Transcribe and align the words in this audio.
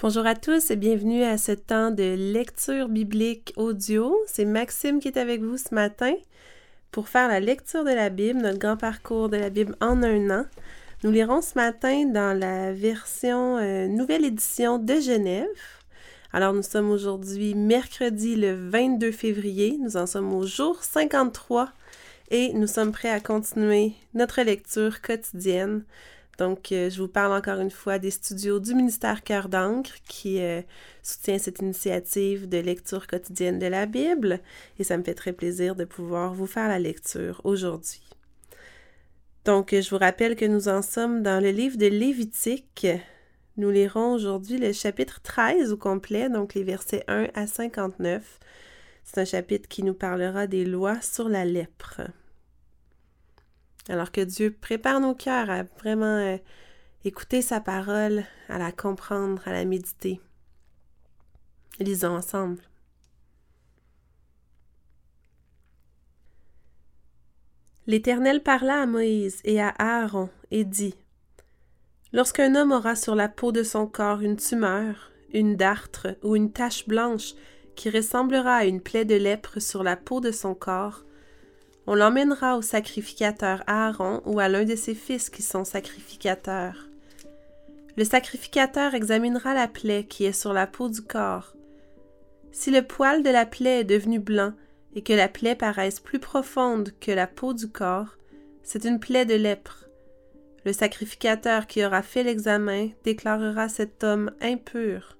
Bonjour 0.00 0.26
à 0.26 0.36
tous 0.36 0.70
et 0.70 0.76
bienvenue 0.76 1.24
à 1.24 1.38
ce 1.38 1.50
temps 1.50 1.90
de 1.90 2.14
lecture 2.32 2.88
biblique 2.88 3.52
audio. 3.56 4.16
C'est 4.28 4.44
Maxime 4.44 5.00
qui 5.00 5.08
est 5.08 5.18
avec 5.18 5.42
vous 5.42 5.56
ce 5.56 5.74
matin 5.74 6.14
pour 6.92 7.08
faire 7.08 7.26
la 7.26 7.40
lecture 7.40 7.82
de 7.82 7.90
la 7.90 8.08
Bible, 8.08 8.38
notre 8.38 8.60
grand 8.60 8.76
parcours 8.76 9.28
de 9.28 9.36
la 9.36 9.50
Bible 9.50 9.74
en 9.80 10.00
un 10.04 10.30
an. 10.30 10.44
Nous 11.02 11.10
lirons 11.10 11.42
ce 11.42 11.54
matin 11.56 12.06
dans 12.06 12.38
la 12.38 12.72
version 12.72 13.56
euh, 13.56 13.88
nouvelle 13.88 14.24
édition 14.24 14.78
de 14.78 15.00
Genève. 15.00 15.48
Alors 16.32 16.52
nous 16.52 16.62
sommes 16.62 16.90
aujourd'hui 16.90 17.56
mercredi 17.56 18.36
le 18.36 18.54
22 18.54 19.10
février, 19.10 19.78
nous 19.80 19.96
en 19.96 20.06
sommes 20.06 20.32
au 20.32 20.46
jour 20.46 20.80
53 20.80 21.70
et 22.30 22.52
nous 22.52 22.68
sommes 22.68 22.92
prêts 22.92 23.10
à 23.10 23.18
continuer 23.18 23.94
notre 24.14 24.42
lecture 24.42 25.02
quotidienne 25.02 25.82
donc, 26.38 26.70
euh, 26.70 26.88
je 26.88 27.02
vous 27.02 27.08
parle 27.08 27.32
encore 27.32 27.58
une 27.58 27.70
fois 27.70 27.98
des 27.98 28.12
studios 28.12 28.60
du 28.60 28.72
ministère 28.74 29.24
Cœur 29.24 29.48
d'encre 29.48 29.94
qui 30.08 30.40
euh, 30.40 30.62
soutient 31.02 31.38
cette 31.38 31.58
initiative 31.58 32.48
de 32.48 32.58
lecture 32.58 33.08
quotidienne 33.08 33.58
de 33.58 33.66
la 33.66 33.86
Bible 33.86 34.40
et 34.78 34.84
ça 34.84 34.96
me 34.96 35.02
fait 35.02 35.14
très 35.14 35.32
plaisir 35.32 35.74
de 35.74 35.84
pouvoir 35.84 36.34
vous 36.34 36.46
faire 36.46 36.68
la 36.68 36.78
lecture 36.78 37.40
aujourd'hui. 37.42 38.02
Donc, 39.44 39.70
je 39.72 39.90
vous 39.90 39.98
rappelle 39.98 40.36
que 40.36 40.44
nous 40.44 40.68
en 40.68 40.80
sommes 40.80 41.22
dans 41.22 41.42
le 41.42 41.50
livre 41.50 41.76
de 41.76 41.86
Lévitique. 41.86 42.86
Nous 43.56 43.70
lirons 43.70 44.12
aujourd'hui 44.12 44.58
le 44.58 44.72
chapitre 44.72 45.20
13 45.20 45.72
au 45.72 45.76
complet, 45.76 46.28
donc 46.28 46.54
les 46.54 46.62
versets 46.62 47.02
1 47.08 47.28
à 47.34 47.48
59. 47.48 48.38
C'est 49.02 49.20
un 49.20 49.24
chapitre 49.24 49.68
qui 49.68 49.82
nous 49.82 49.94
parlera 49.94 50.46
des 50.46 50.64
lois 50.64 51.00
sur 51.00 51.28
la 51.28 51.44
lèpre. 51.44 52.02
Alors 53.88 54.12
que 54.12 54.20
Dieu 54.20 54.50
prépare 54.52 55.00
nos 55.00 55.14
cœurs 55.14 55.50
à 55.50 55.62
vraiment 55.62 56.04
euh, 56.04 56.36
écouter 57.04 57.42
sa 57.42 57.60
parole, 57.60 58.24
à 58.48 58.58
la 58.58 58.72
comprendre, 58.72 59.42
à 59.46 59.52
la 59.52 59.64
méditer. 59.64 60.20
Lisons 61.80 62.16
ensemble. 62.16 62.62
L'Éternel 67.86 68.42
parla 68.42 68.82
à 68.82 68.86
Moïse 68.86 69.40
et 69.44 69.62
à 69.62 69.74
Aaron 69.78 70.28
et 70.50 70.64
dit 70.64 70.94
Lorsqu'un 72.12 72.54
homme 72.54 72.72
aura 72.72 72.94
sur 72.96 73.14
la 73.14 73.28
peau 73.28 73.52
de 73.52 73.62
son 73.62 73.86
corps 73.86 74.20
une 74.20 74.36
tumeur, 74.36 75.10
une 75.32 75.56
dartre 75.56 76.18
ou 76.22 76.36
une 76.36 76.52
tache 76.52 76.86
blanche 76.86 77.32
qui 77.76 77.88
ressemblera 77.88 78.56
à 78.56 78.64
une 78.64 78.82
plaie 78.82 79.04
de 79.04 79.14
lèpre 79.14 79.60
sur 79.60 79.82
la 79.82 79.96
peau 79.96 80.20
de 80.20 80.32
son 80.32 80.54
corps, 80.54 81.04
on 81.88 81.94
l'emmènera 81.94 82.58
au 82.58 82.60
sacrificateur 82.60 83.62
Aaron 83.66 84.20
ou 84.26 84.40
à 84.40 84.50
l'un 84.50 84.64
de 84.64 84.76
ses 84.76 84.94
fils 84.94 85.30
qui 85.30 85.40
sont 85.40 85.64
sacrificateurs. 85.64 86.86
Le 87.96 88.04
sacrificateur 88.04 88.94
examinera 88.94 89.54
la 89.54 89.68
plaie 89.68 90.04
qui 90.04 90.26
est 90.26 90.38
sur 90.38 90.52
la 90.52 90.66
peau 90.66 90.90
du 90.90 91.00
corps. 91.00 91.54
Si 92.52 92.70
le 92.70 92.82
poil 92.82 93.22
de 93.22 93.30
la 93.30 93.46
plaie 93.46 93.80
est 93.80 93.84
devenu 93.84 94.18
blanc 94.18 94.52
et 94.94 95.02
que 95.02 95.14
la 95.14 95.28
plaie 95.28 95.54
paraisse 95.54 95.98
plus 95.98 96.18
profonde 96.18 96.92
que 97.00 97.10
la 97.10 97.26
peau 97.26 97.54
du 97.54 97.68
corps, 97.68 98.18
c'est 98.62 98.84
une 98.84 99.00
plaie 99.00 99.24
de 99.24 99.34
lèpre. 99.34 99.86
Le 100.66 100.74
sacrificateur 100.74 101.66
qui 101.66 101.82
aura 101.82 102.02
fait 102.02 102.22
l'examen 102.22 102.90
déclarera 103.02 103.70
cet 103.70 104.04
homme 104.04 104.30
impur. 104.42 105.16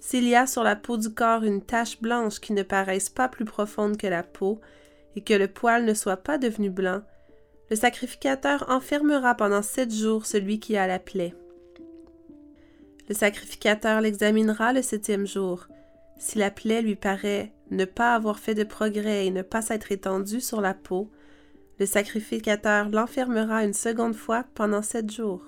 S'il 0.00 0.26
y 0.26 0.36
a 0.36 0.46
sur 0.46 0.62
la 0.62 0.74
peau 0.74 0.96
du 0.96 1.12
corps 1.12 1.44
une 1.44 1.60
tache 1.60 2.00
blanche 2.00 2.40
qui 2.40 2.54
ne 2.54 2.62
paraisse 2.62 3.10
pas 3.10 3.28
plus 3.28 3.44
profonde 3.44 3.98
que 3.98 4.06
la 4.06 4.22
peau, 4.22 4.62
et 5.16 5.22
que 5.22 5.34
le 5.34 5.48
poil 5.48 5.84
ne 5.84 5.94
soit 5.94 6.16
pas 6.16 6.38
devenu 6.38 6.70
blanc, 6.70 7.02
le 7.70 7.76
sacrificateur 7.76 8.66
enfermera 8.68 9.34
pendant 9.34 9.62
sept 9.62 9.92
jours 9.92 10.26
celui 10.26 10.60
qui 10.60 10.76
a 10.76 10.86
la 10.86 10.98
plaie. 10.98 11.34
Le 13.08 13.14
sacrificateur 13.14 14.00
l'examinera 14.00 14.72
le 14.72 14.82
septième 14.82 15.26
jour. 15.26 15.68
Si 16.18 16.38
la 16.38 16.50
plaie 16.50 16.82
lui 16.82 16.96
paraît 16.96 17.52
ne 17.70 17.84
pas 17.84 18.14
avoir 18.14 18.38
fait 18.38 18.54
de 18.54 18.64
progrès 18.64 19.26
et 19.26 19.30
ne 19.30 19.42
pas 19.42 19.62
s'être 19.62 19.92
étendue 19.92 20.40
sur 20.40 20.60
la 20.60 20.74
peau, 20.74 21.10
le 21.78 21.86
sacrificateur 21.86 22.88
l'enfermera 22.88 23.64
une 23.64 23.74
seconde 23.74 24.14
fois 24.14 24.44
pendant 24.54 24.82
sept 24.82 25.10
jours. 25.10 25.42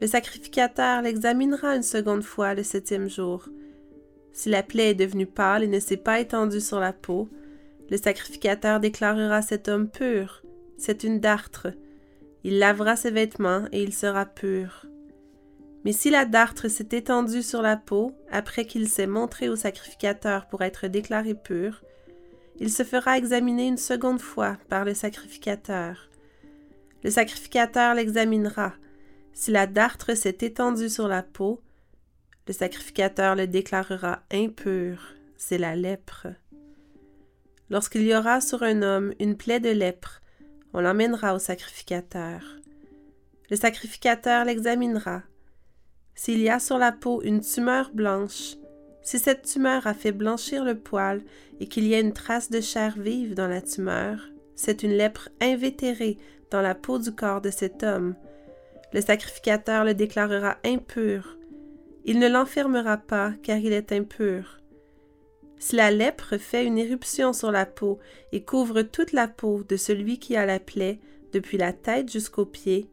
Le 0.00 0.06
sacrificateur 0.06 1.00
l'examinera 1.00 1.76
une 1.76 1.82
seconde 1.82 2.24
fois 2.24 2.54
le 2.54 2.62
septième 2.62 3.08
jour. 3.08 3.48
Si 4.32 4.50
la 4.50 4.62
plaie 4.62 4.90
est 4.90 4.94
devenue 4.94 5.26
pâle 5.26 5.62
et 5.62 5.68
ne 5.68 5.80
s'est 5.80 5.96
pas 5.96 6.20
étendue 6.20 6.60
sur 6.60 6.80
la 6.80 6.92
peau, 6.92 7.28
le 7.90 7.96
sacrificateur 7.96 8.80
déclarera 8.80 9.42
cet 9.42 9.68
homme 9.68 9.88
pur. 9.88 10.42
C'est 10.78 11.04
une 11.04 11.20
dartre. 11.20 11.68
Il 12.44 12.58
lavera 12.58 12.96
ses 12.96 13.10
vêtements 13.10 13.66
et 13.72 13.82
il 13.82 13.92
sera 13.92 14.26
pur. 14.26 14.86
Mais 15.84 15.92
si 15.92 16.10
la 16.10 16.24
dartre 16.24 16.68
s'est 16.68 16.88
étendue 16.90 17.42
sur 17.42 17.62
la 17.62 17.76
peau, 17.76 18.12
après 18.30 18.66
qu'il 18.66 18.88
s'est 18.88 19.06
montré 19.06 19.48
au 19.48 19.56
sacrificateur 19.56 20.46
pour 20.48 20.62
être 20.62 20.88
déclaré 20.88 21.34
pur, 21.34 21.82
il 22.58 22.70
se 22.70 22.82
fera 22.82 23.18
examiner 23.18 23.68
une 23.68 23.76
seconde 23.76 24.20
fois 24.20 24.56
par 24.68 24.84
le 24.84 24.94
sacrificateur. 24.94 26.10
Le 27.04 27.10
sacrificateur 27.10 27.94
l'examinera. 27.94 28.72
Si 29.32 29.50
la 29.50 29.66
dartre 29.66 30.16
s'est 30.16 30.38
étendue 30.40 30.88
sur 30.88 31.06
la 31.06 31.22
peau, 31.22 31.60
le 32.48 32.52
sacrificateur 32.52 33.36
le 33.36 33.46
déclarera 33.46 34.22
impur. 34.32 35.14
C'est 35.36 35.58
la 35.58 35.76
lèpre. 35.76 36.28
Lorsqu'il 37.68 38.02
y 38.02 38.14
aura 38.14 38.40
sur 38.40 38.62
un 38.62 38.82
homme 38.82 39.12
une 39.18 39.36
plaie 39.36 39.60
de 39.60 39.70
lèpre, 39.70 40.20
on 40.72 40.80
l'emmènera 40.80 41.34
au 41.34 41.38
sacrificateur. 41.38 42.42
Le 43.50 43.56
sacrificateur 43.56 44.44
l'examinera. 44.44 45.22
S'il 46.14 46.40
y 46.40 46.48
a 46.48 46.58
sur 46.58 46.78
la 46.78 46.92
peau 46.92 47.22
une 47.22 47.40
tumeur 47.40 47.90
blanche, 47.92 48.54
si 49.02 49.18
cette 49.18 49.42
tumeur 49.42 49.86
a 49.86 49.94
fait 49.94 50.12
blanchir 50.12 50.64
le 50.64 50.78
poil 50.78 51.22
et 51.60 51.68
qu'il 51.68 51.86
y 51.86 51.94
a 51.94 52.00
une 52.00 52.12
trace 52.12 52.50
de 52.50 52.60
chair 52.60 52.94
vive 52.98 53.34
dans 53.34 53.48
la 53.48 53.60
tumeur, 53.60 54.18
c'est 54.56 54.82
une 54.82 54.92
lèpre 54.92 55.28
invétérée 55.40 56.18
dans 56.50 56.62
la 56.62 56.74
peau 56.74 56.98
du 56.98 57.12
corps 57.12 57.40
de 57.40 57.50
cet 57.50 57.82
homme. 57.82 58.14
Le 58.92 59.00
sacrificateur 59.00 59.84
le 59.84 59.94
déclarera 59.94 60.56
impur. 60.64 61.36
Il 62.04 62.18
ne 62.18 62.28
l'enfermera 62.28 62.96
pas 62.96 63.32
car 63.42 63.58
il 63.58 63.72
est 63.72 63.92
impur. 63.92 64.60
Si 65.58 65.76
la 65.76 65.90
lèpre 65.90 66.36
fait 66.36 66.64
une 66.64 66.78
éruption 66.78 67.32
sur 67.32 67.50
la 67.50 67.66
peau 67.66 67.98
et 68.32 68.42
couvre 68.42 68.82
toute 68.82 69.12
la 69.12 69.26
peau 69.26 69.62
de 69.62 69.76
celui 69.76 70.18
qui 70.18 70.36
a 70.36 70.46
la 70.46 70.60
plaie, 70.60 71.00
depuis 71.32 71.58
la 71.58 71.72
tête 71.72 72.10
jusqu'aux 72.10 72.46
pieds, 72.46 72.88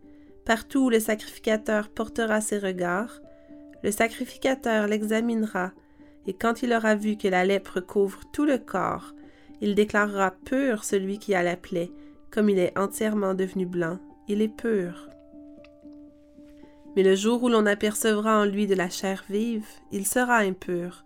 partout 0.45 0.85
où 0.85 0.89
le 0.89 0.99
sacrificateur 0.99 1.89
portera 1.89 2.41
ses 2.41 2.57
regards, 2.57 3.21
le 3.83 3.91
sacrificateur 3.91 4.87
l'examinera, 4.87 5.71
et 6.25 6.33
quand 6.33 6.63
il 6.63 6.73
aura 6.73 6.95
vu 6.95 7.17
que 7.17 7.27
la 7.27 7.45
lèpre 7.45 7.81
couvre 7.81 8.21
tout 8.31 8.45
le 8.45 8.57
corps, 8.57 9.13
il 9.61 9.75
déclarera 9.75 10.31
pur 10.31 10.83
celui 10.83 11.19
qui 11.19 11.35
a 11.35 11.43
la 11.43 11.57
plaie, 11.57 11.91
comme 12.31 12.49
il 12.49 12.59
est 12.59 12.77
entièrement 12.77 13.33
devenu 13.33 13.65
blanc, 13.65 13.99
il 14.27 14.41
est 14.41 14.47
pur. 14.47 15.09
Mais 16.95 17.03
le 17.03 17.15
jour 17.15 17.43
où 17.43 17.49
l'on 17.49 17.65
apercevra 17.65 18.39
en 18.39 18.45
lui 18.45 18.67
de 18.67 18.75
la 18.75 18.89
chair 18.89 19.23
vive, 19.29 19.65
il 19.91 20.05
sera 20.05 20.37
impur, 20.37 21.03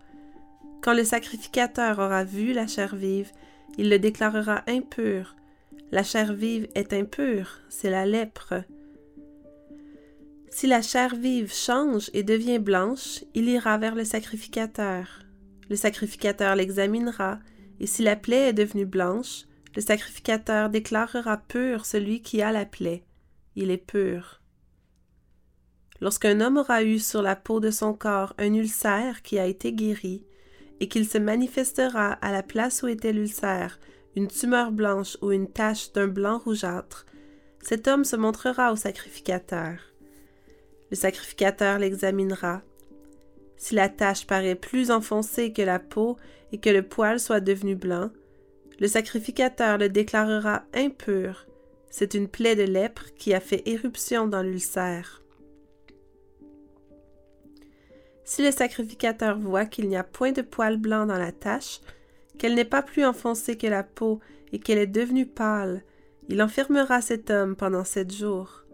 quand 0.88 0.94
le 0.94 1.04
sacrificateur 1.04 1.98
aura 1.98 2.24
vu 2.24 2.54
la 2.54 2.66
chair 2.66 2.96
vive, 2.96 3.30
il 3.76 3.90
le 3.90 3.98
déclarera 3.98 4.62
impur. 4.66 5.36
La 5.92 6.02
chair 6.02 6.32
vive 6.32 6.66
est 6.74 6.94
impure, 6.94 7.60
c'est 7.68 7.90
la 7.90 8.06
lèpre. 8.06 8.54
Si 10.48 10.66
la 10.66 10.80
chair 10.80 11.14
vive 11.14 11.52
change 11.52 12.08
et 12.14 12.22
devient 12.22 12.58
blanche, 12.58 13.22
il 13.34 13.50
ira 13.50 13.76
vers 13.76 13.94
le 13.94 14.04
sacrificateur. 14.06 15.18
Le 15.68 15.76
sacrificateur 15.76 16.56
l'examinera, 16.56 17.38
et 17.80 17.86
si 17.86 18.02
la 18.02 18.16
plaie 18.16 18.48
est 18.48 18.54
devenue 18.54 18.86
blanche, 18.86 19.44
le 19.76 19.82
sacrificateur 19.82 20.70
déclarera 20.70 21.36
pur 21.36 21.84
celui 21.84 22.22
qui 22.22 22.40
a 22.40 22.50
la 22.50 22.64
plaie. 22.64 23.04
Il 23.56 23.70
est 23.70 23.76
pur. 23.76 24.40
Lorsqu'un 26.00 26.40
homme 26.40 26.56
aura 26.56 26.82
eu 26.82 26.98
sur 26.98 27.20
la 27.20 27.36
peau 27.36 27.60
de 27.60 27.70
son 27.70 27.92
corps 27.92 28.32
un 28.38 28.54
ulcère 28.54 29.20
qui 29.20 29.38
a 29.38 29.44
été 29.44 29.74
guéri, 29.74 30.24
et 30.80 30.88
qu'il 30.88 31.08
se 31.08 31.18
manifestera 31.18 32.12
à 32.12 32.32
la 32.32 32.42
place 32.42 32.82
où 32.82 32.88
était 32.88 33.12
l'ulcère 33.12 33.78
une 34.16 34.26
tumeur 34.26 34.72
blanche 34.72 35.16
ou 35.22 35.30
une 35.30 35.48
tache 35.48 35.92
d'un 35.92 36.08
blanc 36.08 36.38
rougeâtre, 36.38 37.06
cet 37.62 37.86
homme 37.86 38.04
se 38.04 38.16
montrera 38.16 38.72
au 38.72 38.76
sacrificateur. 38.76 39.78
Le 40.90 40.96
sacrificateur 40.96 41.78
l'examinera. 41.78 42.62
Si 43.56 43.74
la 43.74 43.88
tache 43.88 44.26
paraît 44.26 44.54
plus 44.56 44.90
enfoncée 44.90 45.52
que 45.52 45.62
la 45.62 45.78
peau 45.78 46.16
et 46.50 46.58
que 46.58 46.70
le 46.70 46.82
poil 46.82 47.20
soit 47.20 47.40
devenu 47.40 47.76
blanc, 47.76 48.10
le 48.80 48.88
sacrificateur 48.88 49.78
le 49.78 49.88
déclarera 49.88 50.64
impur. 50.74 51.46
C'est 51.90 52.14
une 52.14 52.28
plaie 52.28 52.56
de 52.56 52.62
lèpre 52.62 53.06
qui 53.16 53.34
a 53.34 53.40
fait 53.40 53.62
éruption 53.66 54.26
dans 54.26 54.42
l'ulcère. 54.42 55.22
Si 58.28 58.42
le 58.42 58.50
sacrificateur 58.50 59.38
voit 59.38 59.64
qu'il 59.64 59.88
n'y 59.88 59.96
a 59.96 60.04
point 60.04 60.32
de 60.32 60.42
poil 60.42 60.76
blanc 60.76 61.06
dans 61.06 61.16
la 61.16 61.32
tache, 61.32 61.80
qu'elle 62.36 62.54
n'est 62.54 62.66
pas 62.66 62.82
plus 62.82 63.06
enfoncée 63.06 63.56
que 63.56 63.66
la 63.66 63.82
peau 63.82 64.20
et 64.52 64.58
qu'elle 64.58 64.76
est 64.76 64.86
devenue 64.86 65.24
pâle, 65.24 65.82
il 66.28 66.42
enfermera 66.42 67.00
cet 67.00 67.30
homme 67.30 67.56
pendant 67.56 67.84
sept 67.84 68.12
jours. 68.12 68.64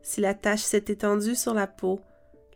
Si 0.00 0.22
la 0.22 0.32
tache 0.32 0.62
s'est 0.62 0.86
étendue 0.88 1.34
sur 1.34 1.52
la 1.52 1.66
peau, 1.66 2.00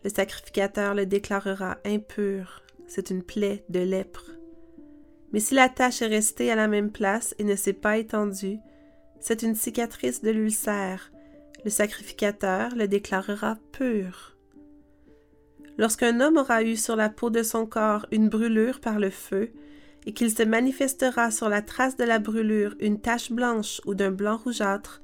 le 0.03 0.09
sacrificateur 0.09 0.94
le 0.94 1.05
déclarera 1.05 1.76
impur. 1.85 2.62
C'est 2.87 3.11
une 3.11 3.23
plaie 3.23 3.62
de 3.69 3.81
lèpre. 3.81 4.31
Mais 5.35 5.41
si 5.41 5.53
la 5.53 5.69
tache 5.69 6.00
est 6.00 6.06
restée 6.06 6.50
à 6.50 6.56
la 6.56 6.69
même 6.69 6.91
place 6.91 7.35
et 7.38 7.44
ne 7.44 7.55
s'est 7.55 7.75
pas 7.75 7.99
étendue, 7.99 8.61
c'est 9.20 9.43
une 9.43 9.55
cicatrice 9.55 10.23
de 10.23 10.31
l'ulcère. 10.31 11.12
Le 11.67 11.70
sacrificateur 11.70 12.75
le 12.75 12.88
déclarera 12.88 13.59
pur. 13.73 14.33
Lorsqu'un 15.76 16.21
homme 16.21 16.37
aura 16.37 16.62
eu 16.62 16.76
sur 16.76 16.97
la 16.97 17.09
peau 17.09 17.31
de 17.31 17.43
son 17.43 17.67
corps 17.67 18.06
une 18.12 18.29
brûlure 18.29 18.81
par 18.81 18.99
le 18.99 19.11
feu, 19.11 19.50
et 20.06 20.12
qu'il 20.12 20.31
se 20.31 20.43
manifestera 20.43 21.31
sur 21.31 21.49
la 21.49 21.62
trace 21.62 21.97
de 21.97 22.05
la 22.05 22.19
brûlure 22.19 22.75
une 22.79 23.00
tache 23.00 23.32
blanche 23.32 23.81
ou 23.87 23.94
d'un 23.94 24.11
blanc 24.11 24.37
rougeâtre, 24.37 25.00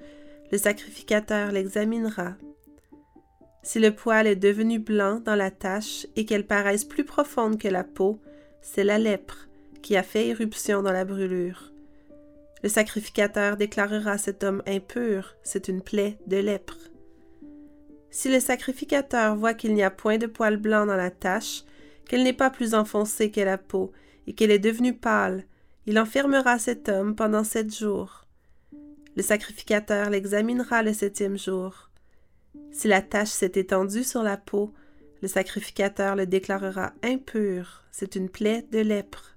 le 0.52 0.58
sacrificateur 0.58 1.52
l'examinera. 1.52 2.34
Si 3.62 3.78
le 3.78 3.94
poil 3.94 4.26
est 4.26 4.36
devenu 4.36 4.78
blanc 4.78 5.20
dans 5.24 5.36
la 5.36 5.50
tache 5.50 6.06
et 6.16 6.24
qu'elle 6.24 6.46
paraisse 6.46 6.84
plus 6.84 7.04
profonde 7.04 7.58
que 7.58 7.68
la 7.68 7.84
peau, 7.84 8.20
c'est 8.62 8.84
la 8.84 8.98
lèpre 8.98 9.48
qui 9.82 9.96
a 9.96 10.02
fait 10.02 10.28
éruption 10.28 10.82
dans 10.82 10.92
la 10.92 11.04
brûlure. 11.04 11.72
Le 12.62 12.68
sacrificateur 12.68 13.56
déclarera 13.56 14.18
cet 14.18 14.44
homme 14.44 14.62
impur, 14.66 15.34
c'est 15.42 15.68
une 15.68 15.82
plaie 15.82 16.18
de 16.26 16.36
lèpre. 16.36 16.76
Si 18.10 18.30
le 18.30 18.40
sacrificateur 18.40 19.36
voit 19.36 19.54
qu'il 19.54 19.74
n'y 19.74 19.82
a 19.82 19.90
point 19.90 20.18
de 20.18 20.26
poil 20.26 20.56
blanc 20.56 20.86
dans 20.86 20.96
la 20.96 21.10
tache, 21.10 21.64
qu'elle 22.08 22.24
n'est 22.24 22.32
pas 22.32 22.50
plus 22.50 22.74
enfoncée 22.74 23.30
que 23.30 23.40
la 23.40 23.58
peau, 23.58 23.92
et 24.26 24.32
qu'elle 24.32 24.50
est 24.50 24.58
devenue 24.58 24.94
pâle, 24.94 25.44
il 25.86 25.98
enfermera 25.98 26.58
cet 26.58 26.88
homme 26.88 27.14
pendant 27.14 27.44
sept 27.44 27.74
jours. 27.74 28.26
Le 29.16 29.22
sacrificateur 29.22 30.10
l'examinera 30.10 30.82
le 30.82 30.92
septième 30.92 31.38
jour. 31.38 31.90
Si 32.72 32.88
la 32.88 33.02
tache 33.02 33.30
s'est 33.30 33.52
étendue 33.54 34.04
sur 34.04 34.22
la 34.22 34.36
peau, 34.36 34.72
le 35.22 35.28
sacrificateur 35.28 36.16
le 36.16 36.26
déclarera 36.26 36.92
impur, 37.02 37.84
c'est 37.90 38.16
une 38.16 38.28
plaie 38.28 38.64
de 38.70 38.78
lèpre. 38.78 39.36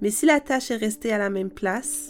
Mais 0.00 0.10
si 0.10 0.26
la 0.26 0.40
tache 0.40 0.70
est 0.70 0.76
restée 0.76 1.12
à 1.12 1.18
la 1.18 1.30
même 1.30 1.50
place, 1.50 2.08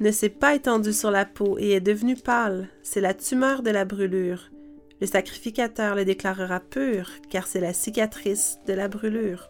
ne 0.00 0.10
s'est 0.10 0.28
pas 0.28 0.54
étendue 0.54 0.92
sur 0.92 1.10
la 1.10 1.24
peau 1.24 1.58
et 1.58 1.72
est 1.72 1.80
devenue 1.80 2.16
pâle, 2.16 2.68
c'est 2.82 3.00
la 3.00 3.14
tumeur 3.14 3.62
de 3.62 3.70
la 3.70 3.84
brûlure. 3.84 4.50
Le 5.00 5.06
sacrificateur 5.06 5.94
le 5.94 6.04
déclarera 6.04 6.60
pur, 6.60 7.10
car 7.30 7.46
c'est 7.46 7.60
la 7.60 7.72
cicatrice 7.72 8.58
de 8.66 8.72
la 8.72 8.88
brûlure. 8.88 9.48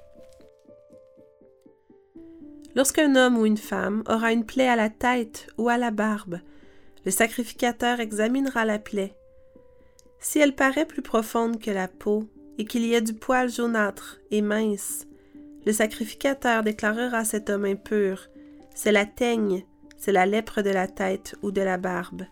Lorsqu'un 2.74 3.16
homme 3.16 3.38
ou 3.38 3.46
une 3.46 3.56
femme 3.56 4.04
aura 4.08 4.32
une 4.32 4.44
plaie 4.44 4.68
à 4.68 4.76
la 4.76 4.90
tête 4.90 5.48
ou 5.58 5.68
à 5.68 5.78
la 5.78 5.90
barbe, 5.90 6.40
le 7.04 7.10
sacrificateur 7.10 8.00
examinera 8.00 8.64
la 8.64 8.78
plaie. 8.78 9.14
Si 10.20 10.38
elle 10.38 10.54
paraît 10.54 10.86
plus 10.86 11.02
profonde 11.02 11.60
que 11.60 11.70
la 11.70 11.88
peau 11.88 12.28
et 12.58 12.64
qu'il 12.64 12.84
y 12.84 12.94
ait 12.94 13.00
du 13.00 13.14
poil 13.14 13.50
jaunâtre 13.50 14.18
et 14.30 14.42
mince, 14.42 15.06
le 15.64 15.72
sacrificateur 15.72 16.62
déclarera 16.62 17.24
cet 17.24 17.50
homme 17.50 17.64
impur. 17.64 18.28
C'est 18.74 18.92
la 18.92 19.06
teigne, 19.06 19.64
c'est 19.98 20.12
la 20.12 20.24
lèpre 20.24 20.62
de 20.62 20.70
la 20.70 20.86
tête 20.86 21.36
ou 21.42 21.50
de 21.50 21.60
la 21.60 21.76
barbe. 21.76 22.22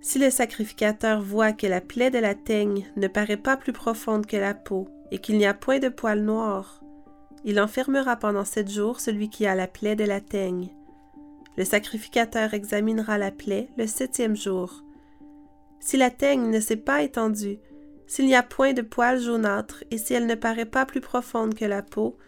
Si 0.00 0.18
le 0.18 0.30
sacrificateur 0.30 1.22
voit 1.22 1.52
que 1.52 1.68
la 1.68 1.80
plaie 1.80 2.10
de 2.10 2.18
la 2.18 2.34
teigne 2.34 2.86
ne 2.96 3.06
paraît 3.06 3.36
pas 3.36 3.56
plus 3.56 3.72
profonde 3.72 4.26
que 4.26 4.36
la 4.36 4.52
peau 4.52 4.88
et 5.12 5.18
qu'il 5.18 5.38
n'y 5.38 5.46
a 5.46 5.54
point 5.54 5.78
de 5.78 5.88
poil 5.88 6.20
noir, 6.20 6.82
il 7.44 7.60
enfermera 7.60 8.16
pendant 8.16 8.44
sept 8.44 8.70
jours 8.70 9.00
celui 9.00 9.30
qui 9.30 9.46
a 9.46 9.54
la 9.54 9.68
plaie 9.68 9.96
de 9.96 10.04
la 10.04 10.20
teigne. 10.20 10.70
Le 11.56 11.64
sacrificateur 11.64 12.52
examinera 12.52 13.16
la 13.16 13.30
plaie 13.30 13.68
le 13.76 13.86
septième 13.86 14.36
jour. 14.36 14.82
Si 15.78 15.96
la 15.96 16.10
teigne 16.10 16.50
ne 16.50 16.60
s'est 16.60 16.76
pas 16.76 17.02
étendue, 17.02 17.58
s'il 18.06 18.26
n'y 18.26 18.34
a 18.34 18.42
point 18.42 18.72
de 18.72 18.82
poils 18.82 19.20
jaunâtres 19.20 19.84
et 19.90 19.98
si 19.98 20.14
elle 20.14 20.26
ne 20.26 20.34
paraît 20.34 20.66
pas 20.66 20.84
plus 20.84 21.00
profonde 21.00 21.54
que 21.54 21.64
la 21.64 21.82
peau, 21.82 22.18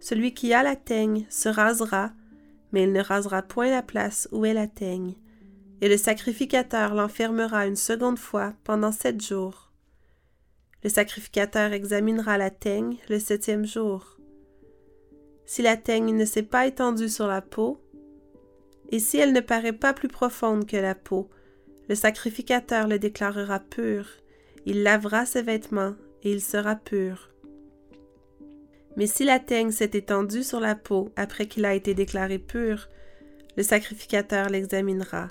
celui 0.00 0.34
qui 0.34 0.52
a 0.52 0.62
la 0.62 0.76
teigne 0.76 1.26
se 1.30 1.48
rasera, 1.48 2.12
mais 2.72 2.84
il 2.84 2.92
ne 2.92 3.00
rasera 3.00 3.42
point 3.42 3.70
la 3.70 3.82
place 3.82 4.28
où 4.32 4.44
est 4.44 4.54
la 4.54 4.66
teigne. 4.66 5.14
Et 5.80 5.88
le 5.88 5.96
sacrificateur 5.96 6.94
l'enfermera 6.94 7.66
une 7.66 7.76
seconde 7.76 8.18
fois 8.18 8.54
pendant 8.64 8.92
sept 8.92 9.20
jours. 9.20 9.72
Le 10.82 10.88
sacrificateur 10.90 11.72
examinera 11.72 12.38
la 12.38 12.50
teigne 12.50 12.96
le 13.08 13.18
septième 13.18 13.66
jour 13.66 14.16
si 15.52 15.60
la 15.60 15.76
teigne 15.76 16.16
ne 16.16 16.24
s'est 16.24 16.42
pas 16.42 16.66
étendue 16.66 17.10
sur 17.10 17.26
la 17.26 17.42
peau, 17.42 17.78
et 18.90 18.98
si 18.98 19.18
elle 19.18 19.34
ne 19.34 19.40
paraît 19.40 19.74
pas 19.74 19.92
plus 19.92 20.08
profonde 20.08 20.66
que 20.66 20.78
la 20.78 20.94
peau, 20.94 21.28
le 21.90 21.94
sacrificateur 21.94 22.88
le 22.88 22.98
déclarera 22.98 23.60
pur, 23.60 24.06
il 24.64 24.82
lavera 24.82 25.26
ses 25.26 25.42
vêtements, 25.42 25.94
et 26.22 26.32
il 26.32 26.40
sera 26.40 26.76
pur. 26.76 27.34
Mais 28.96 29.06
si 29.06 29.24
la 29.24 29.38
teigne 29.38 29.70
s'est 29.70 29.90
étendue 29.94 30.42
sur 30.42 30.60
la 30.60 30.74
peau 30.74 31.10
après 31.16 31.46
qu'il 31.46 31.64
a 31.64 31.74
été 31.74 31.94
déclaré 31.94 32.38
pur, 32.38 32.88
le 33.56 33.62
sacrificateur 33.62 34.48
l'examinera. 34.48 35.28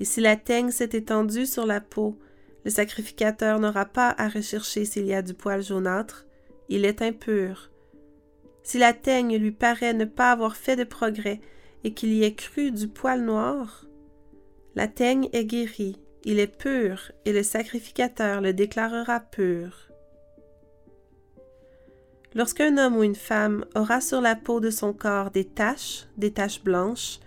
Et 0.00 0.04
si 0.04 0.20
la 0.20 0.36
teigne 0.36 0.70
s'est 0.70 0.90
étendue 0.92 1.46
sur 1.46 1.66
la 1.66 1.80
peau, 1.80 2.18
le 2.64 2.70
sacrificateur 2.70 3.60
n'aura 3.60 3.84
pas 3.84 4.14
à 4.16 4.28
rechercher 4.28 4.84
s'il 4.84 5.06
y 5.06 5.14
a 5.14 5.22
du 5.22 5.34
poil 5.34 5.62
jaunâtre, 5.62 6.26
il 6.68 6.84
est 6.84 7.02
impur. 7.02 7.70
Si 8.62 8.78
la 8.78 8.92
teigne 8.92 9.36
lui 9.36 9.52
paraît 9.52 9.92
ne 9.92 10.06
pas 10.06 10.32
avoir 10.32 10.56
fait 10.56 10.76
de 10.76 10.84
progrès 10.84 11.40
et 11.84 11.92
qu'il 11.92 12.12
y 12.12 12.24
ait 12.24 12.34
cru 12.34 12.70
du 12.70 12.88
poil 12.88 13.22
noir, 13.22 13.86
la 14.74 14.88
teigne 14.88 15.28
est 15.32 15.44
guérie, 15.44 16.00
il 16.24 16.40
est 16.40 16.58
pur 16.58 17.12
et 17.26 17.32
le 17.32 17.42
sacrificateur 17.42 18.40
le 18.40 18.54
déclarera 18.54 19.20
pur. 19.20 19.88
Lorsqu'un 22.34 22.78
homme 22.78 22.96
ou 22.96 23.02
une 23.02 23.14
femme 23.14 23.64
aura 23.74 24.00
sur 24.00 24.20
la 24.20 24.34
peau 24.34 24.60
de 24.60 24.70
son 24.70 24.92
corps 24.92 25.30
des 25.30 25.44
taches, 25.44 26.06
des 26.16 26.32
taches 26.32 26.62
blanches, 26.62 27.20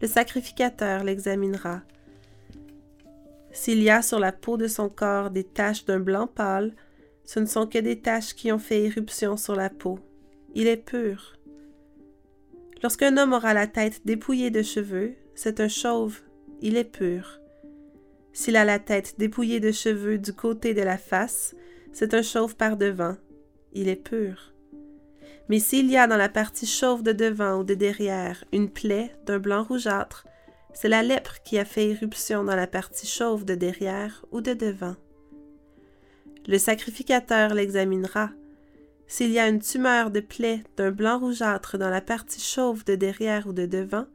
le 0.00 0.08
sacrificateur 0.08 1.04
l'examinera. 1.04 1.82
S'il 3.50 3.82
y 3.82 3.90
a 3.90 4.02
sur 4.02 4.18
la 4.18 4.32
peau 4.32 4.56
de 4.56 4.68
son 4.68 4.88
corps 4.88 5.30
des 5.30 5.44
taches 5.44 5.84
d'un 5.84 6.00
blanc 6.00 6.26
pâle, 6.26 6.72
ce 7.24 7.40
ne 7.40 7.46
sont 7.46 7.66
que 7.66 7.78
des 7.78 8.00
taches 8.00 8.34
qui 8.34 8.52
ont 8.52 8.58
fait 8.58 8.84
éruption 8.84 9.36
sur 9.36 9.54
la 9.54 9.68
peau 9.68 9.98
il 10.54 10.66
est 10.66 10.76
pur. 10.76 11.38
Lorsqu'un 12.82 13.16
homme 13.16 13.32
aura 13.32 13.54
la 13.54 13.66
tête 13.66 14.02
dépouillée 14.04 14.50
de 14.50 14.62
cheveux, 14.62 15.14
c'est 15.34 15.60
un 15.60 15.68
chauve, 15.68 16.20
il 16.60 16.76
est 16.76 16.84
pur. 16.84 17.40
S'il 18.32 18.56
a 18.56 18.64
la 18.64 18.78
tête 18.78 19.14
dépouillée 19.18 19.60
de 19.60 19.72
cheveux 19.72 20.18
du 20.18 20.32
côté 20.32 20.74
de 20.74 20.82
la 20.82 20.98
face, 20.98 21.54
c'est 21.92 22.14
un 22.14 22.22
chauve 22.22 22.56
par 22.56 22.76
devant, 22.76 23.16
il 23.72 23.88
est 23.88 23.96
pur. 23.96 24.51
Mais 25.48 25.58
s'il 25.58 25.90
y 25.90 25.96
a 25.96 26.06
dans 26.06 26.16
la 26.16 26.28
partie 26.28 26.66
chauve 26.66 27.02
de 27.02 27.12
devant 27.12 27.58
ou 27.58 27.64
de 27.64 27.74
derrière 27.74 28.44
une 28.52 28.70
plaie 28.70 29.14
d'un 29.26 29.38
blanc 29.38 29.64
rougeâtre, 29.64 30.24
c'est 30.72 30.88
la 30.88 31.02
lèpre 31.02 31.42
qui 31.44 31.58
a 31.58 31.64
fait 31.64 31.90
éruption 31.90 32.44
dans 32.44 32.56
la 32.56 32.66
partie 32.66 33.06
chauve 33.06 33.44
de 33.44 33.54
derrière 33.54 34.24
ou 34.30 34.40
de 34.40 34.54
devant. 34.54 34.96
Le 36.46 36.58
sacrificateur 36.58 37.54
l'examinera, 37.54 38.30
s'il 39.06 39.30
y 39.30 39.38
a 39.38 39.48
une 39.48 39.60
tumeur 39.60 40.10
de 40.10 40.20
plaie 40.20 40.64
d'un 40.76 40.90
blanc 40.90 41.18
rougeâtre 41.18 41.76
dans 41.76 41.90
la 41.90 42.00
partie 42.00 42.40
chauve 42.40 42.84
de 42.84 42.94
derrière 42.94 43.46
ou 43.46 43.52
de 43.52 43.66
devant, 43.66 44.06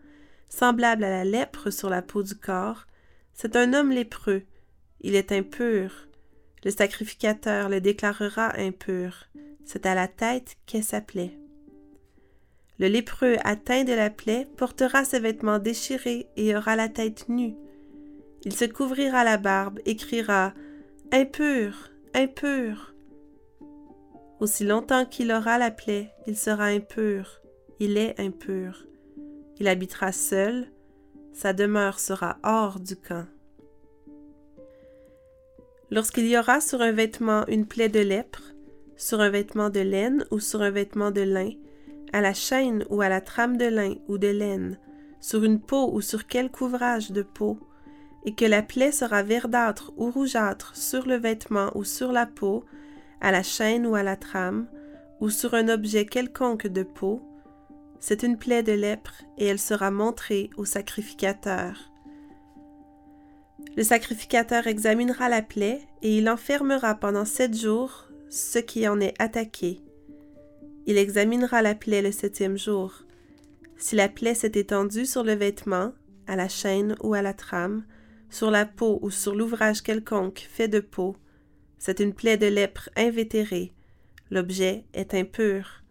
semblable 0.49 1.03
à 1.03 1.09
la 1.09 1.23
lèpre 1.23 1.69
sur 1.69 1.89
la 1.89 2.01
peau 2.01 2.23
du 2.23 2.35
corps, 2.35 2.87
c'est 3.33 3.55
un 3.55 3.73
homme 3.73 3.91
lépreux. 3.91 4.43
Il 5.01 5.15
est 5.15 5.31
impur. 5.31 6.07
Le 6.63 6.71
sacrificateur 6.71 7.69
le 7.69 7.79
déclarera 7.79 8.57
impur. 8.57 9.27
C'est 9.67 9.85
à 9.85 9.95
la 9.95 10.07
tête 10.07 10.55
qu'est 10.65 10.81
sa 10.81 11.01
plaie. 11.01 11.37
Le 12.79 12.87
lépreux 12.87 13.35
atteint 13.43 13.83
de 13.83 13.91
la 13.91 14.09
plaie 14.09 14.47
portera 14.55 15.03
ses 15.03 15.19
vêtements 15.19 15.59
déchirés 15.59 16.29
et 16.37 16.55
aura 16.55 16.77
la 16.77 16.87
tête 16.87 17.27
nue. 17.27 17.53
Il 18.45 18.53
se 18.53 18.63
couvrira 18.63 19.25
la 19.25 19.35
barbe 19.35 19.79
et 19.85 19.97
criera 19.97 20.53
Impur, 21.11 21.89
impur. 22.13 22.93
Aussi 24.39 24.63
longtemps 24.63 25.05
qu'il 25.05 25.33
aura 25.33 25.57
la 25.57 25.71
plaie, 25.71 26.11
il 26.27 26.37
sera 26.37 26.67
impur, 26.67 27.41
il 27.81 27.97
est 27.97 28.17
impur. 28.21 28.85
Il 29.59 29.67
habitera 29.67 30.13
seul, 30.13 30.71
sa 31.33 31.51
demeure 31.51 31.99
sera 31.99 32.37
hors 32.43 32.79
du 32.79 32.95
camp. 32.95 33.25
Lorsqu'il 35.91 36.27
y 36.27 36.37
aura 36.37 36.61
sur 36.61 36.81
un 36.81 36.93
vêtement 36.93 37.45
une 37.47 37.65
plaie 37.65 37.89
de 37.89 37.99
lèpre, 37.99 38.53
sur 38.97 39.21
un 39.21 39.29
vêtement 39.29 39.69
de 39.69 39.79
laine 39.79 40.25
ou 40.31 40.39
sur 40.39 40.61
un 40.61 40.71
vêtement 40.71 41.11
de 41.11 41.21
lin, 41.21 41.51
à 42.13 42.21
la 42.21 42.33
chaîne 42.33 42.83
ou 42.89 43.01
à 43.01 43.09
la 43.09 43.21
trame 43.21 43.57
de 43.57 43.65
lin 43.65 43.95
ou 44.07 44.17
de 44.17 44.27
laine, 44.27 44.77
sur 45.19 45.43
une 45.43 45.59
peau 45.59 45.91
ou 45.93 46.01
sur 46.01 46.27
quelque 46.27 46.61
ouvrage 46.61 47.11
de 47.11 47.21
peau, 47.21 47.59
et 48.25 48.33
que 48.33 48.45
la 48.45 48.61
plaie 48.61 48.91
sera 48.91 49.23
verdâtre 49.23 49.93
ou 49.95 50.11
rougeâtre 50.11 50.75
sur 50.75 51.07
le 51.07 51.15
vêtement 51.15 51.71
ou 51.75 51.83
sur 51.83 52.11
la 52.11 52.25
peau, 52.25 52.65
à 53.21 53.31
la 53.31 53.43
chaîne 53.43 53.87
ou 53.87 53.95
à 53.95 54.03
la 54.03 54.17
trame, 54.17 54.67
ou 55.21 55.29
sur 55.29 55.53
un 55.53 55.69
objet 55.69 56.05
quelconque 56.05 56.67
de 56.67 56.83
peau, 56.83 57.21
c'est 57.99 58.23
une 58.23 58.37
plaie 58.37 58.63
de 58.63 58.73
lèpre 58.73 59.23
et 59.37 59.45
elle 59.45 59.59
sera 59.59 59.91
montrée 59.91 60.49
au 60.57 60.65
sacrificateur. 60.65 61.91
Le 63.75 63.83
sacrificateur 63.83 64.67
examinera 64.67 65.29
la 65.29 65.41
plaie 65.41 65.81
et 66.01 66.17
il 66.17 66.29
enfermera 66.29 66.95
pendant 66.95 67.25
sept 67.25 67.55
jours 67.55 68.06
ce 68.29 68.59
qui 68.59 68.87
en 68.87 68.99
est 68.99 69.13
attaqué. 69.19 69.81
Il 70.85 70.97
examinera 70.97 71.61
la 71.61 71.75
plaie 71.75 72.01
le 72.01 72.11
septième 72.11 72.57
jour. 72.57 73.03
Si 73.77 73.95
la 73.95 74.09
plaie 74.09 74.33
s'est 74.33 74.53
étendue 74.55 75.05
sur 75.05 75.23
le 75.23 75.33
vêtement, 75.33 75.93
à 76.27 76.35
la 76.35 76.49
chaîne 76.49 76.95
ou 77.01 77.13
à 77.13 77.21
la 77.21 77.33
trame, 77.33 77.85
sur 78.29 78.51
la 78.51 78.65
peau 78.65 78.99
ou 79.01 79.09
sur 79.09 79.35
l'ouvrage 79.35 79.81
quelconque 79.81 80.47
fait 80.49 80.67
de 80.67 80.79
peau, 80.79 81.15
c'est 81.77 81.99
une 81.99 82.13
plaie 82.13 82.37
de 82.37 82.47
lèpre 82.47 82.89
invétérée. 82.95 83.73
L'objet 84.31 84.85
est 84.93 85.13
impur. 85.13 85.83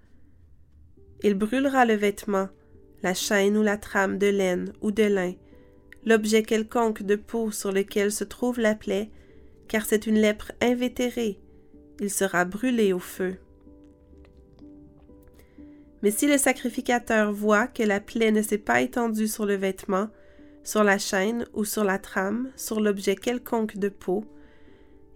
Il 1.22 1.34
brûlera 1.34 1.86
le 1.86 1.94
vêtement, 1.94 2.48
la 3.02 3.14
chaîne 3.14 3.56
ou 3.56 3.62
la 3.62 3.78
trame 3.78 4.18
de 4.18 4.26
laine 4.26 4.72
ou 4.82 4.90
de 4.90 5.04
lin, 5.04 5.32
l'objet 6.04 6.42
quelconque 6.42 7.02
de 7.02 7.16
peau 7.16 7.50
sur 7.50 7.72
lequel 7.72 8.12
se 8.12 8.24
trouve 8.24 8.60
la 8.60 8.74
plaie, 8.74 9.10
car 9.68 9.84
c'est 9.84 10.06
une 10.06 10.18
lèpre 10.18 10.52
invétérée. 10.60 11.40
Il 12.00 12.10
sera 12.10 12.44
brûlé 12.44 12.92
au 12.92 12.98
feu. 12.98 13.36
Mais 16.02 16.10
si 16.10 16.26
le 16.26 16.38
sacrificateur 16.38 17.32
voit 17.32 17.66
que 17.66 17.82
la 17.82 18.00
plaie 18.00 18.32
ne 18.32 18.42
s'est 18.42 18.58
pas 18.58 18.82
étendue 18.82 19.28
sur 19.28 19.46
le 19.46 19.54
vêtement, 19.54 20.08
sur 20.62 20.84
la 20.84 20.98
chaîne 20.98 21.46
ou 21.54 21.64
sur 21.64 21.84
la 21.84 21.98
trame, 21.98 22.50
sur 22.56 22.80
l'objet 22.80 23.16
quelconque 23.16 23.76
de 23.76 23.88
peau, 23.88 24.24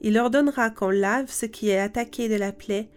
il 0.01 0.17
ordonnera 0.17 0.71
qu'on 0.71 0.91
lave 0.91 1.31
ce 1.31 1.47
qui 1.47 1.69
est 1.69 1.79
attaqué 1.79 2.29
de 2.29 2.37
la 2.37 2.53
plaie, 2.53 2.89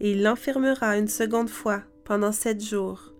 et 0.00 0.12
il 0.12 0.22
l'enfermera 0.22 0.96
une 0.96 1.08
seconde 1.08 1.50
fois 1.50 1.82
pendant 2.04 2.32
sept 2.32 2.62
jours. 2.62 3.12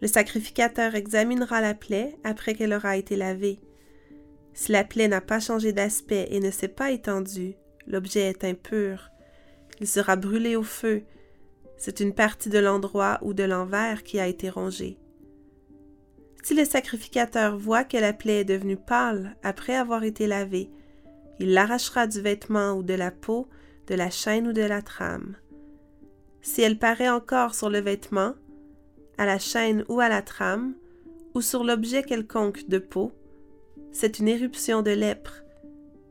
Le 0.00 0.08
sacrificateur 0.08 0.94
examinera 0.94 1.60
la 1.60 1.74
plaie 1.74 2.16
après 2.24 2.54
qu'elle 2.54 2.72
aura 2.72 2.96
été 2.96 3.16
lavée. 3.16 3.58
Si 4.54 4.72
la 4.72 4.84
plaie 4.84 5.08
n'a 5.08 5.20
pas 5.20 5.40
changé 5.40 5.72
d'aspect 5.72 6.28
et 6.30 6.40
ne 6.40 6.50
s'est 6.50 6.68
pas 6.68 6.90
étendue, 6.90 7.54
l'objet 7.88 8.28
est 8.28 8.44
impur. 8.44 9.10
Il 9.80 9.88
sera 9.88 10.16
brûlé 10.16 10.54
au 10.54 10.62
feu. 10.62 11.02
C'est 11.76 12.00
une 12.00 12.14
partie 12.14 12.48
de 12.48 12.58
l'endroit 12.58 13.18
ou 13.22 13.34
de 13.34 13.44
l'envers 13.44 14.02
qui 14.02 14.20
a 14.20 14.26
été 14.26 14.50
rongée. 14.50 14.98
Si 16.42 16.54
le 16.54 16.64
sacrificateur 16.64 17.58
voit 17.58 17.84
que 17.84 17.96
la 17.96 18.12
plaie 18.12 18.40
est 18.40 18.44
devenue 18.44 18.76
pâle 18.76 19.36
après 19.42 19.74
avoir 19.74 20.04
été 20.04 20.26
lavée, 20.26 20.70
il 21.40 21.52
l'arrachera 21.52 22.06
du 22.06 22.20
vêtement 22.20 22.72
ou 22.72 22.82
de 22.82 22.94
la 22.94 23.10
peau, 23.10 23.48
de 23.86 23.94
la 23.94 24.10
chaîne 24.10 24.48
ou 24.48 24.52
de 24.52 24.62
la 24.62 24.82
trame. 24.82 25.36
Si 26.42 26.62
elle 26.62 26.78
paraît 26.78 27.08
encore 27.08 27.54
sur 27.54 27.70
le 27.70 27.80
vêtement, 27.80 28.34
à 29.18 29.26
la 29.26 29.38
chaîne 29.38 29.84
ou 29.88 30.00
à 30.00 30.08
la 30.08 30.22
trame, 30.22 30.74
ou 31.34 31.40
sur 31.40 31.64
l'objet 31.64 32.02
quelconque 32.02 32.68
de 32.68 32.78
peau, 32.78 33.12
c'est 33.92 34.18
une 34.18 34.28
éruption 34.28 34.82
de 34.82 34.90
lèpre. 34.90 35.42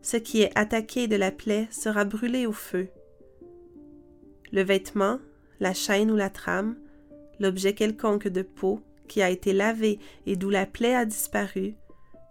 Ce 0.01 0.17
qui 0.17 0.41
est 0.41 0.57
attaqué 0.57 1.07
de 1.07 1.15
la 1.15 1.31
plaie 1.31 1.67
sera 1.71 2.05
brûlé 2.05 2.45
au 2.45 2.51
feu. 2.51 2.89
Le 4.51 4.61
vêtement, 4.61 5.19
la 5.59 5.73
chaîne 5.73 6.11
ou 6.11 6.15
la 6.15 6.29
trame, 6.29 6.77
l'objet 7.39 7.73
quelconque 7.73 8.27
de 8.27 8.41
peau 8.41 8.81
qui 9.07 9.21
a 9.21 9.29
été 9.29 9.53
lavé 9.53 9.99
et 10.25 10.35
d'où 10.35 10.49
la 10.49 10.65
plaie 10.65 10.95
a 10.95 11.05
disparu, 11.05 11.75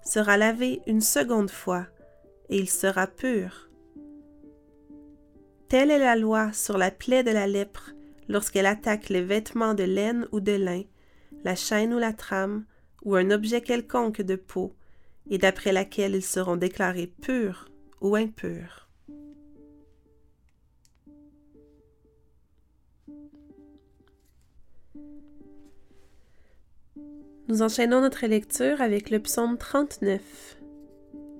sera 0.03 0.37
lavé 0.37 0.81
une 0.87 1.01
seconde 1.01 1.51
fois, 1.51 1.87
et 2.49 2.59
il 2.59 2.69
sera 2.69 3.07
pur. 3.07 3.69
Telle 5.69 5.91
est 5.91 5.99
la 5.99 6.17
loi 6.17 6.53
sur 6.53 6.79
la 6.79 6.91
plaie 6.91 7.25
de 7.25 7.33
la 7.33 7.47
lèpre 7.47 7.91
lorsqu'elle 8.29 8.67
attaque 8.67 9.09
les 9.09 9.23
vêtements 9.23 9.75
de 9.75 9.83
laine 9.83 10.29
ou 10.33 10.41
de 10.41 10.53
lin, 10.53 10.83
la 11.45 11.55
chaîne 11.55 11.93
ou 11.93 11.99
la 11.99 12.13
trame, 12.13 12.65
ou 13.05 13.15
un 13.17 13.31
objet 13.31 13.61
quelconque 13.61 14.23
de 14.23 14.37
peau, 14.37 14.75
et 15.31 15.39
d'après 15.39 15.73
laquelle 15.73 16.15
ils 16.15 16.25
seront 16.25 16.57
déclarés 16.57 17.07
purs 17.07 17.69
ou 18.01 18.17
impurs. 18.17 18.89
Nous 27.49 27.63
enchaînons 27.63 28.01
notre 28.01 28.27
lecture 28.27 28.81
avec 28.81 29.11
le 29.11 29.21
psaume 29.21 29.57
39, 29.57 30.59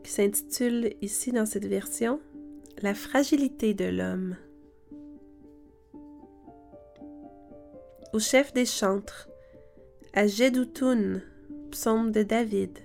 qui 0.05 0.11
s'intitule 0.11 0.95
ici 1.03 1.33
dans 1.33 1.47
cette 1.47 1.67
version 1.67 2.21
La 2.81 2.95
fragilité 2.95 3.75
de 3.75 3.87
l'homme. 3.87 4.37
au 8.17 8.19
chef 8.19 8.55
des 8.55 8.65
chantres, 8.65 9.29
à 10.15 10.27
Jedoutoun, 10.27 11.21
psaume 11.71 12.13
de 12.13 12.23
David. 12.23 12.79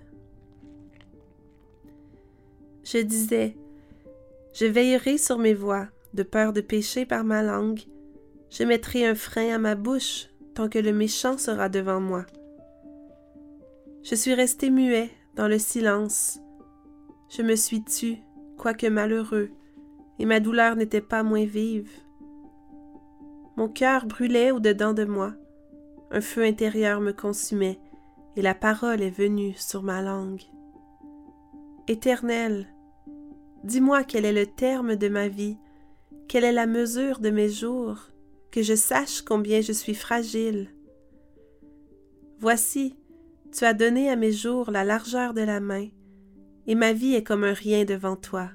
Je 2.91 2.97
disais, 2.97 3.55
je 4.53 4.65
veillerai 4.65 5.17
sur 5.17 5.37
mes 5.37 5.53
voies, 5.53 5.87
de 6.13 6.23
peur 6.23 6.51
de 6.51 6.59
pécher 6.59 7.05
par 7.05 7.23
ma 7.23 7.41
langue. 7.41 7.79
Je 8.49 8.65
mettrai 8.65 9.05
un 9.05 9.15
frein 9.15 9.53
à 9.53 9.57
ma 9.59 9.75
bouche 9.75 10.27
tant 10.55 10.67
que 10.67 10.77
le 10.79 10.91
méchant 10.91 11.37
sera 11.37 11.69
devant 11.69 12.01
moi. 12.01 12.25
Je 14.03 14.13
suis 14.13 14.33
resté 14.33 14.69
muet 14.69 15.09
dans 15.37 15.47
le 15.47 15.57
silence. 15.57 16.39
Je 17.29 17.41
me 17.43 17.55
suis 17.55 17.81
tu, 17.81 18.17
quoique 18.57 18.87
malheureux, 18.87 19.51
et 20.19 20.25
ma 20.25 20.41
douleur 20.41 20.75
n'était 20.75 20.99
pas 20.99 21.23
moins 21.23 21.45
vive. 21.45 21.91
Mon 23.55 23.69
cœur 23.69 24.05
brûlait 24.05 24.51
au-dedans 24.51 24.93
de 24.93 25.05
moi. 25.05 25.33
Un 26.09 26.19
feu 26.19 26.43
intérieur 26.43 26.99
me 26.99 27.13
consumait, 27.13 27.79
et 28.35 28.41
la 28.41 28.53
parole 28.53 29.01
est 29.01 29.17
venue 29.17 29.53
sur 29.53 29.81
ma 29.81 30.01
langue. 30.01 30.41
Éternel, 31.87 32.67
dis-moi 33.63 34.03
quel 34.03 34.25
est 34.25 34.33
le 34.33 34.47
terme 34.47 34.95
de 34.95 35.09
ma 35.09 35.27
vie, 35.27 35.57
quelle 36.27 36.43
est 36.43 36.51
la 36.51 36.67
mesure 36.67 37.19
de 37.19 37.29
mes 37.29 37.49
jours, 37.49 38.09
que 38.51 38.61
je 38.61 38.75
sache 38.75 39.21
combien 39.21 39.61
je 39.61 39.71
suis 39.71 39.93
fragile. 39.93 40.69
Voici, 42.39 42.95
tu 43.51 43.65
as 43.65 43.73
donné 43.73 44.09
à 44.09 44.15
mes 44.15 44.31
jours 44.31 44.71
la 44.71 44.83
largeur 44.83 45.33
de 45.33 45.41
la 45.41 45.59
main, 45.59 45.87
et 46.67 46.75
ma 46.75 46.93
vie 46.93 47.15
est 47.15 47.23
comme 47.23 47.43
un 47.43 47.53
rien 47.53 47.85
devant 47.85 48.15
toi. 48.15 48.49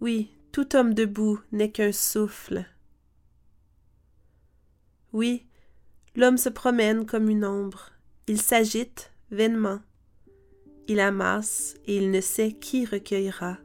Oui, 0.00 0.30
tout 0.50 0.76
homme 0.76 0.94
debout 0.94 1.40
n'est 1.52 1.70
qu'un 1.70 1.92
souffle. 1.92 2.64
Oui, 5.12 5.46
l'homme 6.16 6.38
se 6.38 6.48
promène 6.48 7.06
comme 7.06 7.28
une 7.28 7.44
ombre, 7.44 7.90
il 8.26 8.40
s'agite 8.40 9.12
vainement, 9.30 9.80
il 10.88 11.00
amasse 11.00 11.76
et 11.86 11.96
il 11.96 12.10
ne 12.10 12.20
sait 12.20 12.52
qui 12.52 12.84
recueillera. 12.84 13.58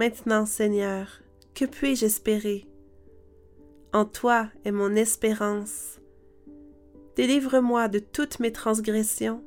Maintenant, 0.00 0.46
Seigneur, 0.46 1.20
que 1.54 1.66
puis-je 1.66 2.06
espérer? 2.06 2.66
En 3.92 4.06
toi 4.06 4.48
est 4.64 4.70
mon 4.70 4.96
espérance. 4.96 6.00
Délivre-moi 7.16 7.88
de 7.88 7.98
toutes 7.98 8.40
mes 8.40 8.50
transgressions. 8.50 9.44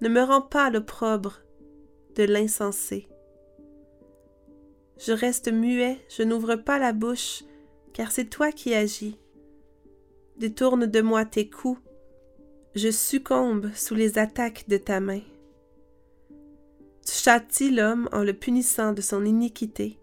Ne 0.00 0.08
me 0.08 0.22
rends 0.22 0.42
pas 0.42 0.70
l'opprobre 0.70 1.40
de 2.14 2.22
l'insensé. 2.22 3.08
Je 4.96 5.10
reste 5.10 5.50
muet, 5.50 5.98
je 6.08 6.22
n'ouvre 6.22 6.54
pas 6.54 6.78
la 6.78 6.92
bouche, 6.92 7.42
car 7.94 8.12
c'est 8.12 8.30
toi 8.30 8.52
qui 8.52 8.74
agis. 8.74 9.18
Détourne 10.36 10.86
de 10.86 11.00
moi 11.00 11.24
tes 11.24 11.50
coups, 11.50 11.80
je 12.76 12.92
succombe 12.92 13.72
sous 13.74 13.96
les 13.96 14.18
attaques 14.18 14.68
de 14.68 14.76
ta 14.76 15.00
main. 15.00 15.22
Tu 17.04 17.12
châties 17.14 17.70
l'homme 17.70 18.08
en 18.12 18.22
le 18.22 18.32
punissant 18.32 18.92
de 18.92 19.00
son 19.00 19.24
iniquité. 19.24 19.98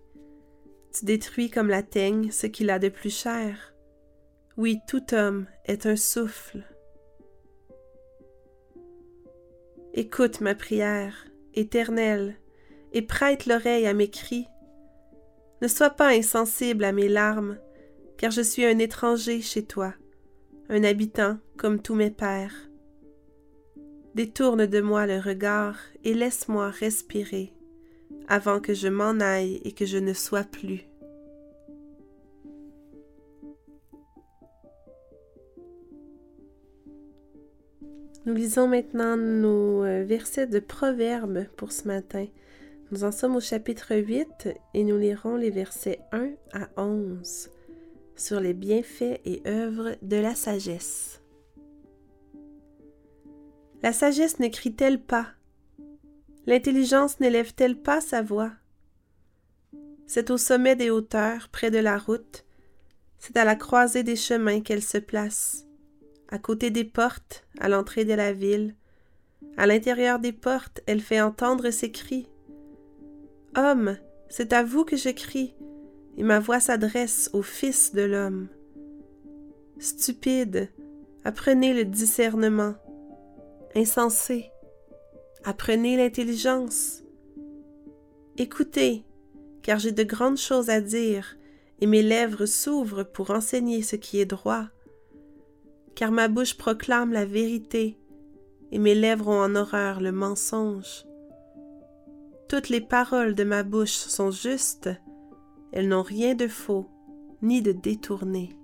Tu 0.94 1.06
détruis 1.06 1.50
comme 1.50 1.70
la 1.70 1.84
teigne 1.84 2.32
ce 2.32 2.48
qu'il 2.48 2.70
a 2.70 2.80
de 2.80 2.90
plus 2.90 3.16
cher. 3.16 3.74
Oui, 4.58 4.80
tout 4.88 5.14
homme 5.14 5.46
est 5.66 5.86
un 5.86 5.96
souffle. 5.96 6.64
Écoute 9.94 10.42
ma 10.42 10.56
prière, 10.56 11.26
éternelle, 11.54 12.36
et 12.92 13.02
prête 13.02 13.46
l'oreille 13.46 13.88
à 13.88 13.94
mes 13.94 14.10
cris. 14.10 14.48
Ne 15.62 15.68
sois 15.68 15.90
pas 15.90 16.10
insensible 16.10 16.84
à 16.84 16.92
mes 16.92 17.08
larmes, 17.08 17.58
car 18.18 18.32
je 18.32 18.42
suis 18.42 18.66
un 18.66 18.80
étranger 18.80 19.42
chez 19.42 19.64
toi, 19.64 19.94
un 20.70 20.84
habitant 20.84 21.38
comme 21.58 21.82
tous 21.82 21.96
mes 21.96 22.12
pères. 22.12 22.69
Détourne 24.16 24.66
de 24.66 24.82
moi 24.82 25.06
le 25.06 25.20
regard 25.20 25.78
et 26.04 26.14
laisse-moi 26.14 26.70
respirer 26.70 27.54
avant 28.28 28.60
que 28.60 28.74
je 28.74 28.88
m'en 28.88 29.20
aille 29.20 29.62
et 29.64 29.72
que 29.72 29.86
je 29.86 29.98
ne 29.98 30.14
sois 30.14 30.44
plus. 30.44 30.90
Nous 38.26 38.34
lisons 38.36 38.68
maintenant 38.68 39.18
nos 39.18 39.84
euh, 39.84 40.04
versets 40.04 40.46
de 40.46 40.60
Proverbes 40.60 41.46
pour 41.58 41.72
ce 41.72 41.88
matin. 41.88 42.28
Nous 42.92 43.04
en 43.04 43.12
sommes 43.12 43.36
au 43.36 43.40
chapitre 43.40 43.96
8 43.96 44.50
et 44.76 44.84
nous 44.84 44.98
lirons 44.98 45.36
les 45.36 45.50
versets 45.50 46.00
1 46.12 46.32
à 46.54 46.70
11 46.78 47.50
sur 48.16 48.40
les 48.40 48.54
bienfaits 48.54 49.20
et 49.26 49.42
œuvres 49.48 49.96
de 50.02 50.18
la 50.18 50.36
sagesse. 50.36 51.19
La 53.82 53.94
sagesse 53.94 54.40
ne 54.40 54.50
crie-t-elle 54.50 55.02
pas? 55.02 55.28
L'intelligence 56.46 57.20
n'élève-t-elle 57.20 57.78
pas 57.78 58.02
sa 58.02 58.22
voix? 58.22 58.52
C'est 60.06 60.32
au 60.32 60.38
sommet 60.38 60.76
des 60.76 60.90
hauteurs, 60.90 61.48
près 61.50 61.72
de 61.72 61.78
la 61.78 61.98
route, 61.98 62.44
c'est 63.20 63.38
à 63.38 63.46
la 63.46 63.56
croisée 63.56 64.04
des 64.04 64.16
chemins 64.16 64.62
qu'elle 64.62 64.82
se 64.82 64.98
place, 64.98 65.66
à 66.30 66.40
côté 66.40 66.72
des 66.72 66.84
portes, 66.84 67.46
à 67.60 67.70
l'entrée 67.70 68.04
de 68.04 68.14
la 68.14 68.34
ville. 68.34 68.76
À 69.56 69.68
l'intérieur 69.68 70.20
des 70.20 70.34
portes, 70.34 70.82
elle 70.86 71.02
fait 71.02 71.22
entendre 71.22 71.70
ses 71.70 71.92
cris. 71.92 72.28
Homme, 73.56 73.98
c'est 74.30 74.52
à 74.52 74.64
vous 74.64 74.84
que 74.84 74.98
je 74.98 75.10
crie, 75.10 75.54
et 76.18 76.24
ma 76.24 76.40
voix 76.40 76.60
s'adresse 76.60 77.30
au 77.32 77.42
Fils 77.42 77.94
de 77.94 78.02
l'homme. 78.02 78.48
Stupide, 79.80 80.70
apprenez 81.24 81.74
le 81.74 81.86
discernement. 81.86 82.76
Insensé, 83.76 84.52
apprenez 85.44 85.96
l'intelligence. 85.96 87.04
Écoutez, 88.36 89.06
car 89.62 89.78
j'ai 89.78 89.92
de 89.92 90.02
grandes 90.02 90.40
choses 90.40 90.72
à 90.72 90.82
dire, 90.82 91.38
et 91.80 91.86
mes 91.86 92.02
lèvres 92.02 92.48
s'ouvrent 92.48 93.04
pour 93.04 93.30
enseigner 93.30 93.84
ce 93.84 93.96
qui 93.96 94.20
est 94.20 94.26
droit. 94.26 94.66
Car 95.94 96.12
ma 96.12 96.28
bouche 96.28 96.58
proclame 96.58 97.14
la 97.14 97.26
vérité, 97.26 98.00
et 98.72 98.80
mes 98.80 98.96
lèvres 98.96 99.28
ont 99.28 99.44
en 99.44 99.56
horreur 99.56 100.02
le 100.02 100.12
mensonge. 100.12 101.06
Toutes 102.48 102.70
les 102.70 102.82
paroles 102.82 103.36
de 103.36 103.44
ma 103.44 103.62
bouche 103.62 103.92
sont 103.92 104.32
justes, 104.32 104.90
elles 105.72 105.88
n'ont 105.88 106.02
rien 106.02 106.34
de 106.34 106.48
faux, 106.48 106.90
ni 107.44 107.62
de 107.62 107.72
détourné. 107.72 108.59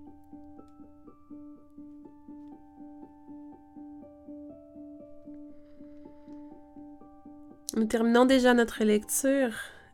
Nous 7.75 7.83
terminons 7.83 8.23
déjà 8.23 8.53
notre 8.53 8.85
lecture 8.85 9.51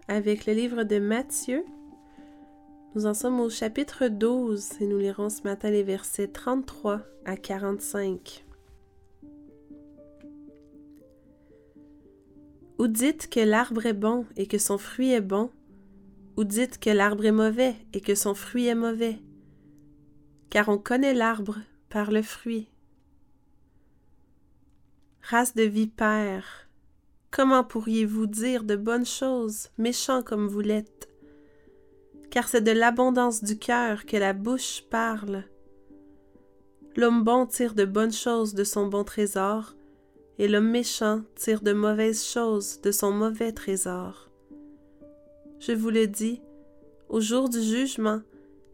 avec 0.07 0.45
le 0.45 0.53
livre 0.53 0.83
de 0.83 0.99
Matthieu, 0.99 1.65
nous 2.93 3.07
en 3.07 3.15
sommes 3.15 3.39
au 3.39 3.49
chapitre 3.49 4.07
12 4.07 4.81
et 4.81 4.85
nous 4.85 4.99
lirons 4.99 5.31
ce 5.31 5.41
matin 5.41 5.71
les 5.71 5.81
versets 5.81 6.27
33 6.27 7.01
à 7.25 7.35
45. 7.35 8.45
Ou 12.77 12.87
dites 12.87 13.31
que 13.31 13.39
l'arbre 13.39 13.87
est 13.87 13.93
bon 13.93 14.27
et 14.37 14.45
que 14.45 14.59
son 14.59 14.77
fruit 14.77 15.13
est 15.13 15.19
bon, 15.19 15.49
ou 16.37 16.43
dites 16.43 16.79
que 16.79 16.91
l'arbre 16.91 17.25
est 17.25 17.31
mauvais 17.31 17.73
et 17.93 18.01
que 18.01 18.13
son 18.13 18.35
fruit 18.35 18.67
est 18.67 18.75
mauvais, 18.75 19.17
car 20.51 20.69
on 20.69 20.77
connaît 20.77 21.15
l'arbre 21.15 21.57
par 21.89 22.11
le 22.11 22.21
fruit. 22.21 22.67
Race 25.23 25.55
de 25.55 25.63
vipères, 25.63 26.67
comment 27.31 27.63
pourriez-vous 27.63 28.27
dire 28.27 28.63
de 28.63 28.75
bonnes 28.75 29.05
choses, 29.05 29.69
méchants 29.77 30.21
comme 30.21 30.47
vous 30.47 30.59
l'êtes? 30.59 31.09
Car 32.29 32.47
c'est 32.47 32.61
de 32.61 32.71
l'abondance 32.71 33.43
du 33.43 33.57
cœur 33.57 34.05
que 34.05 34.17
la 34.17 34.33
bouche 34.33 34.83
parle. 34.89 35.45
L'homme 36.95 37.23
bon 37.23 37.45
tire 37.45 37.73
de 37.73 37.85
bonnes 37.85 38.11
choses 38.11 38.53
de 38.53 38.65
son 38.65 38.87
bon 38.87 39.03
trésor, 39.03 39.75
et 40.37 40.47
l'homme 40.47 40.69
méchant 40.69 41.21
tire 41.35 41.61
de 41.61 41.71
mauvaises 41.71 42.25
choses 42.25 42.81
de 42.81 42.91
son 42.91 43.11
mauvais 43.11 43.51
trésor. 43.51 44.29
Je 45.59 45.71
vous 45.71 45.89
le 45.89 46.07
dis, 46.07 46.41
au 47.07 47.21
jour 47.21 47.49
du 47.49 47.61
jugement, 47.61 48.21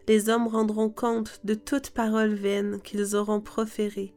les 0.08 0.30
hommes 0.30 0.48
rendront 0.48 0.90
compte 0.90 1.42
de 1.44 1.54
toute 1.54 1.90
parole 1.92 2.34
vaine 2.34 2.80
qu'ils 2.82 3.16
auront 3.16 3.42
proférée. 3.42 4.14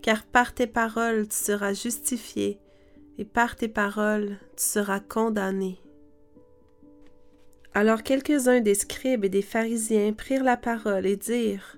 Car 0.00 0.24
par 0.24 0.54
tes 0.54 0.66
paroles 0.66 1.28
tu 1.28 1.36
seras 1.36 1.74
justifié, 1.74 2.58
et 3.18 3.24
par 3.24 3.56
tes 3.56 3.68
paroles 3.68 4.38
tu 4.56 4.64
seras 4.64 5.00
condamné. 5.00 5.80
Alors 7.72 8.02
quelques-uns 8.02 8.60
des 8.60 8.74
scribes 8.74 9.24
et 9.24 9.28
des 9.28 9.42
pharisiens 9.42 10.12
prirent 10.12 10.44
la 10.44 10.56
parole 10.56 11.06
et 11.06 11.16
dirent 11.16 11.76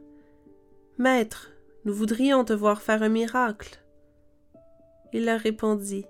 Maître, 0.99 1.53
nous 1.85 1.95
voudrions 1.95 2.45
te 2.45 2.53
voir 2.53 2.83
faire 2.83 3.03
un 3.03 3.09
miracle. 3.09 3.83
Il 5.13 5.25
leur 5.25 5.41
répondit 5.41 6.05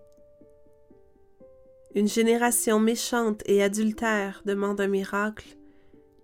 Une 1.95 2.09
génération 2.09 2.81
méchante 2.81 3.43
et 3.47 3.62
adultère 3.62 4.43
demande 4.45 4.81
un 4.81 4.89
miracle. 4.89 5.57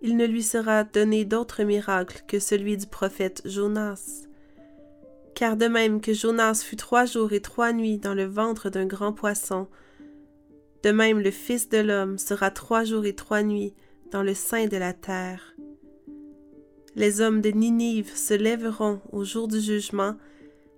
Il 0.01 0.17
ne 0.17 0.25
lui 0.25 0.43
sera 0.43 0.83
donné 0.83 1.23
d'autre 1.23 1.63
miracle 1.63 2.23
que 2.27 2.39
celui 2.39 2.75
du 2.75 2.87
prophète 2.87 3.41
Jonas. 3.45 4.23
Car 5.35 5.57
de 5.57 5.67
même 5.67 5.99
que 5.99 6.13
Jonas 6.13 6.63
fut 6.63 6.75
trois 6.75 7.05
jours 7.05 7.33
et 7.33 7.41
trois 7.41 7.73
nuits 7.73 7.97
dans 7.97 8.13
le 8.13 8.25
ventre 8.25 8.69
d'un 8.69 8.85
grand 8.85 9.13
poisson, 9.13 9.67
de 10.83 10.91
même 10.91 11.19
le 11.19 11.31
Fils 11.31 11.69
de 11.69 11.79
l'homme 11.79 12.17
sera 12.17 12.51
trois 12.51 12.83
jours 12.83 13.05
et 13.05 13.15
trois 13.15 13.41
nuits 13.41 13.73
dans 14.11 14.21
le 14.21 14.33
sein 14.33 14.67
de 14.67 14.77
la 14.77 14.93
terre. 14.93 15.55
Les 16.95 17.21
hommes 17.21 17.41
de 17.41 17.49
Ninive 17.49 18.15
se 18.15 18.33
lèveront 18.33 19.01
au 19.11 19.23
jour 19.23 19.47
du 19.47 19.59
jugement 19.59 20.15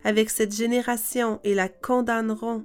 avec 0.05 0.29
cette 0.29 0.55
génération 0.55 1.39
et 1.43 1.55
la 1.55 1.67
condamneront, 1.67 2.63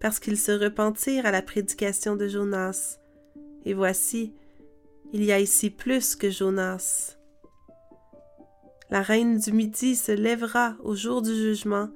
parce 0.00 0.18
qu'ils 0.18 0.38
se 0.38 0.52
repentirent 0.52 1.24
à 1.24 1.30
la 1.30 1.40
prédication 1.40 2.16
de 2.16 2.28
Jonas. 2.28 2.98
Et 3.64 3.72
voici, 3.72 4.32
il 5.12 5.24
y 5.24 5.32
a 5.32 5.38
ici 5.38 5.70
plus 5.70 6.16
que 6.16 6.28
Jonas. 6.28 7.16
La 8.90 9.02
reine 9.02 9.38
du 9.38 9.52
Midi 9.52 9.96
se 9.96 10.12
lèvera 10.12 10.76
au 10.82 10.94
jour 10.94 11.22
du 11.22 11.34
jugement 11.34 11.88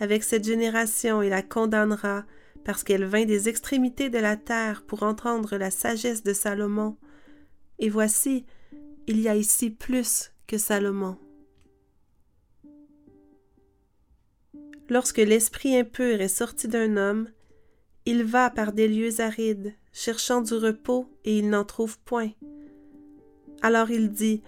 avec 0.00 0.24
cette 0.24 0.44
génération 0.44 1.22
et 1.22 1.28
la 1.28 1.42
condamnera, 1.42 2.24
parce 2.64 2.82
qu'elle 2.82 3.04
vint 3.04 3.24
des 3.24 3.48
extrémités 3.48 4.10
de 4.10 4.18
la 4.18 4.36
terre 4.36 4.82
pour 4.86 5.02
entendre 5.02 5.56
la 5.56 5.70
sagesse 5.70 6.22
de 6.22 6.32
Salomon. 6.32 6.96
Et 7.78 7.88
voici, 7.88 8.44
il 9.06 9.20
y 9.20 9.28
a 9.28 9.36
ici 9.36 9.70
plus 9.70 10.32
que 10.46 10.58
Salomon. 10.58 11.16
Lorsque 14.88 15.18
l'esprit 15.18 15.76
impur 15.76 16.20
est 16.20 16.28
sorti 16.28 16.68
d'un 16.68 16.96
homme, 16.96 17.28
il 18.06 18.22
va 18.24 18.50
par 18.50 18.72
des 18.72 18.86
lieux 18.86 19.20
arides, 19.20 19.74
cherchant 19.92 20.42
du 20.42 20.54
repos, 20.54 21.08
et 21.24 21.38
il 21.38 21.48
n'en 21.48 21.64
trouve 21.64 21.98
point. 22.00 22.30
Alors 23.62 23.90
il 23.90 24.10
dit, 24.10 24.42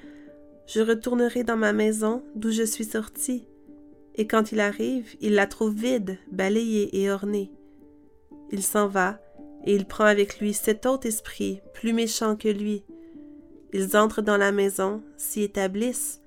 Je 0.66 0.80
retournerai 0.80 1.44
dans 1.44 1.56
ma 1.56 1.72
maison 1.72 2.22
d'où 2.34 2.50
je 2.50 2.64
suis 2.64 2.84
sorti. 2.84 3.46
Et 4.16 4.26
quand 4.26 4.52
il 4.52 4.60
arrive, 4.60 5.14
il 5.20 5.34
la 5.34 5.46
trouve 5.46 5.74
vide, 5.74 6.18
balayée 6.30 7.00
et 7.00 7.10
ornée. 7.10 7.52
Il 8.50 8.62
s'en 8.62 8.88
va, 8.88 9.20
et 9.64 9.74
il 9.74 9.86
prend 9.86 10.04
avec 10.04 10.40
lui 10.40 10.52
cet 10.54 10.86
autre 10.86 11.06
esprit, 11.06 11.60
plus 11.74 11.92
méchant 11.92 12.36
que 12.36 12.48
lui. 12.48 12.84
Ils 13.72 13.96
entrent 13.96 14.22
dans 14.22 14.36
la 14.36 14.52
maison, 14.52 15.02
s'y 15.16 15.42
établissent, 15.42 16.20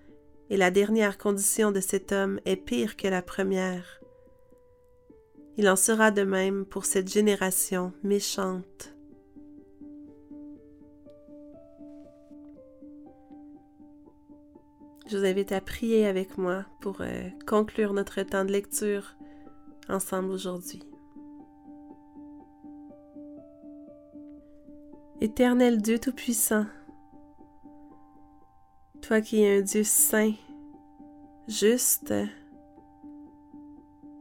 et 0.50 0.58
la 0.58 0.72
dernière 0.72 1.18
condition 1.18 1.72
de 1.72 1.80
cet 1.80 2.12
homme 2.12 2.40
est 2.46 2.58
pire 2.58 2.96
que 2.96 3.08
la 3.08 3.22
première. 3.22 4.00
Il 5.58 5.68
en 5.68 5.76
sera 5.76 6.12
de 6.12 6.24
même 6.24 6.66
pour 6.66 6.86
cette 6.86 7.12
génération 7.12 7.92
méchante. 8.04 8.94
Je 15.10 15.18
vous 15.18 15.26
invite 15.26 15.52
à 15.54 15.60
prier 15.60 16.06
avec 16.06 16.38
moi 16.38 16.66
pour 16.82 17.02
euh, 17.02 17.30
conclure 17.48 17.94
notre 17.94 18.22
temps 18.22 18.46
de 18.46 18.52
lecture 18.52 19.16
ensemble 19.88 20.30
aujourd'hui. 20.30 20.84
Éternel 25.20 25.82
Dieu 25.82 25.98
Tout-Puissant, 25.98 26.68
toi 29.02 29.20
qui 29.22 29.42
es 29.42 29.58
un 29.58 29.62
Dieu 29.62 29.84
saint, 29.84 30.34
juste, 31.48 32.14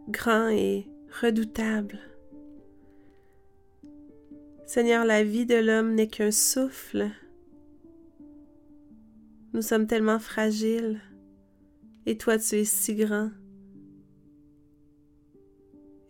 grand 0.08 0.48
et 0.48 0.88
redoutable. 1.20 1.98
Seigneur, 4.64 5.04
la 5.04 5.22
vie 5.22 5.44
de 5.44 5.56
l'homme 5.56 5.94
n'est 5.94 6.08
qu'un 6.08 6.30
souffle. 6.30 7.10
Nous 9.52 9.62
sommes 9.62 9.86
tellement 9.86 10.18
fragiles, 10.18 11.00
et 12.06 12.18
toi 12.18 12.38
tu 12.38 12.56
es 12.56 12.64
si 12.64 12.94
grand. 12.94 13.30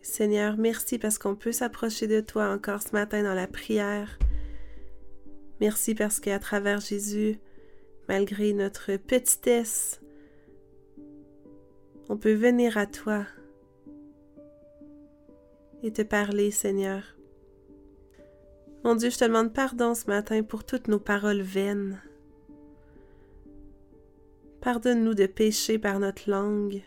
Seigneur, 0.01 0.57
merci 0.57 0.97
parce 0.97 1.17
qu'on 1.17 1.35
peut 1.35 1.51
s'approcher 1.51 2.07
de 2.07 2.19
toi 2.19 2.49
encore 2.49 2.81
ce 2.81 2.91
matin 2.93 3.23
dans 3.23 3.35
la 3.35 3.47
prière 3.47 4.17
Merci 5.59 5.93
parce 5.93 6.19
qu'à 6.19 6.39
travers 6.39 6.79
Jésus, 6.79 7.37
malgré 8.07 8.53
notre 8.53 8.95
petitesse, 8.95 9.99
on 12.07 12.17
peut 12.17 12.33
venir 12.33 12.77
à 12.77 12.85
toi 12.85 13.25
et 15.83 15.91
te 15.91 16.01
parler, 16.01 16.51
Seigneur. 16.51 17.03
Mon 18.85 18.95
Dieu, 18.95 19.09
je 19.09 19.17
te 19.17 19.25
demande 19.25 19.53
pardon 19.53 19.93
ce 19.93 20.07
matin 20.07 20.43
pour 20.43 20.63
toutes 20.63 20.87
nos 20.87 20.99
paroles 20.99 21.41
vaines. 21.41 22.01
Pardonne-nous 24.61 25.13
de 25.13 25.25
pécher 25.25 25.79
par 25.79 25.99
notre 25.99 26.29
langue. 26.29 26.81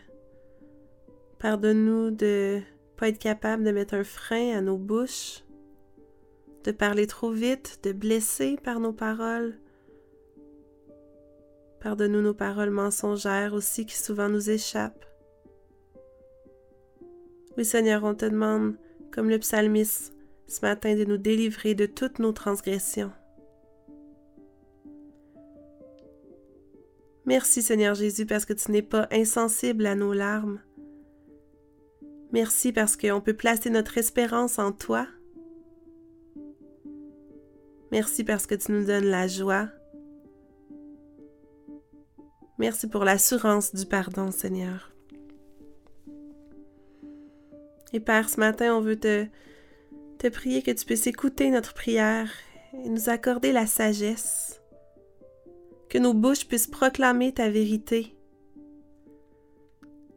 Pardonne-nous 1.39 2.11
de 2.11 2.61
pas 2.97 3.09
être 3.09 3.17
capable 3.17 3.63
de 3.63 3.71
mettre 3.71 3.95
un 3.95 4.03
frein 4.03 4.55
à 4.55 4.61
nos 4.61 4.77
bouches, 4.77 5.43
de 6.63 6.71
parler 6.71 7.07
trop 7.07 7.31
vite, 7.31 7.79
de 7.83 7.91
blesser 7.91 8.57
par 8.63 8.79
nos 8.79 8.93
paroles. 8.93 9.55
Pardonne-nous 11.81 12.21
nos 12.21 12.35
paroles 12.35 12.69
mensongères 12.69 13.53
aussi 13.53 13.87
qui 13.87 13.97
souvent 13.97 14.29
nous 14.29 14.51
échappent. 14.51 15.05
Oui 17.57 17.65
Seigneur, 17.65 18.03
on 18.03 18.13
te 18.13 18.25
demande, 18.25 18.75
comme 19.11 19.29
le 19.29 19.39
psalmiste 19.39 20.13
ce 20.47 20.61
matin, 20.61 20.95
de 20.95 21.05
nous 21.05 21.17
délivrer 21.17 21.73
de 21.73 21.87
toutes 21.87 22.19
nos 22.19 22.31
transgressions. 22.33 23.11
Merci 27.25 27.61
Seigneur 27.61 27.95
Jésus 27.95 28.25
parce 28.25 28.45
que 28.45 28.53
tu 28.53 28.71
n'es 28.71 28.81
pas 28.81 29.07
insensible 29.11 29.85
à 29.85 29.95
nos 29.95 30.13
larmes. 30.13 30.59
Merci 32.31 32.73
parce 32.73 32.97
qu'on 32.97 33.21
peut 33.21 33.35
placer 33.35 33.69
notre 33.69 33.97
espérance 33.97 34.59
en 34.59 34.71
toi. 34.71 35.07
Merci 37.91 38.23
parce 38.23 38.47
que 38.47 38.55
tu 38.55 38.71
nous 38.71 38.85
donnes 38.85 39.05
la 39.05 39.27
joie. 39.27 39.69
Merci 42.57 42.87
pour 42.87 43.03
l'assurance 43.03 43.75
du 43.75 43.85
pardon, 43.85 44.31
Seigneur. 44.31 44.91
Et 47.93 47.99
Père, 47.99 48.29
ce 48.29 48.39
matin, 48.39 48.75
on 48.75 48.81
veut 48.81 48.99
te, 48.99 49.27
te 50.17 50.27
prier 50.27 50.63
que 50.63 50.71
tu 50.71 50.85
puisses 50.85 51.05
écouter 51.05 51.51
notre 51.51 51.75
prière 51.75 52.31
et 52.83 52.89
nous 52.89 53.09
accorder 53.09 53.51
la 53.51 53.67
sagesse, 53.67 54.62
que 55.93 55.99
nos 55.99 56.15
bouches 56.15 56.47
puissent 56.47 56.65
proclamer 56.65 57.33
ta 57.33 57.51
vérité. 57.51 58.15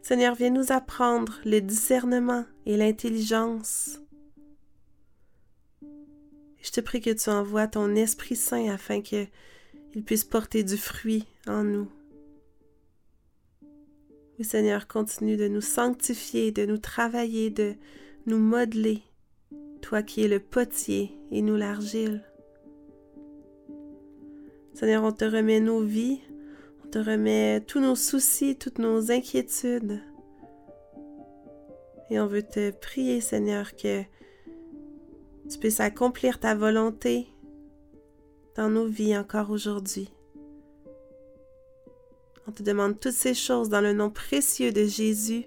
Seigneur, 0.01 0.35
viens 0.35 0.49
nous 0.49 0.73
apprendre 0.73 1.39
le 1.45 1.61
discernement 1.61 2.47
et 2.65 2.79
l'intelligence. 2.79 4.01
Je 6.63 6.71
te 6.73 6.81
prie 6.81 7.03
que 7.03 7.11
tu 7.11 7.29
envoies 7.29 7.69
ton 7.69 7.95
Esprit 7.95 8.37
Saint 8.37 8.71
afin 8.71 9.03
qu'il 9.03 9.29
puisse 10.07 10.25
porter 10.25 10.65
du 10.65 10.79
fruit 10.79 11.27
en 11.47 11.63
nous. 11.63 11.93
Oui, 14.39 14.47
Seigneur, 14.47 14.89
continue 14.89 15.37
de 15.37 15.47
nous 15.47 15.61
sanctifier, 15.61 16.53
de 16.53 16.65
nous 16.65 16.79
travailler, 16.79 17.51
de 17.51 17.75
nous 18.25 18.39
modeler, 18.39 19.03
toi 19.83 20.03
qui 20.03 20.23
es 20.23 20.29
le 20.29 20.41
potier 20.41 21.13
et 21.31 21.43
nous 21.43 21.57
l'argile. 21.57 22.25
Seigneur, 24.77 25.05
on 25.05 25.13
te 25.13 25.25
remet 25.25 25.59
nos 25.59 25.81
vies, 25.81 26.21
on 26.85 26.89
te 26.91 26.99
remet 26.99 27.63
tous 27.63 27.81
nos 27.81 27.95
soucis, 27.95 28.57
toutes 28.57 28.79
nos 28.79 29.11
inquiétudes. 29.11 30.03
Et 32.11 32.21
on 32.21 32.27
veut 32.27 32.43
te 32.43 32.73
prier, 32.73 33.23
Seigneur, 33.23 33.75
que 33.75 34.03
tu 35.49 35.59
puisses 35.59 35.81
accomplir 35.81 36.39
ta 36.39 36.55
volonté 36.55 37.27
dans 38.55 38.69
nos 38.69 38.85
vies 38.85 39.17
encore 39.17 39.49
aujourd'hui. 39.49 40.11
On 42.47 42.53
te 42.53 42.63
demande 42.63 43.01
toutes 43.01 43.13
ces 43.13 43.33
choses 43.33 43.71
dans 43.71 43.81
le 43.81 43.95
nom 43.95 44.11
précieux 44.11 44.73
de 44.73 44.85
Jésus 44.85 45.47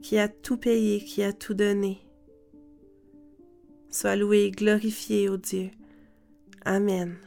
qui 0.00 0.18
a 0.18 0.28
tout 0.28 0.56
payé, 0.56 1.04
qui 1.04 1.22
a 1.22 1.34
tout 1.34 1.52
donné. 1.52 1.98
Sois 3.90 4.16
loué 4.16 4.44
et 4.44 4.50
glorifié, 4.50 5.28
ô 5.28 5.36
Dieu. 5.36 5.70
Amen. 6.64 7.18